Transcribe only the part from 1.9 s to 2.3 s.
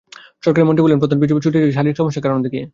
সমস্যার